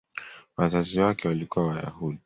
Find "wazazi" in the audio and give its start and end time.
0.57-0.99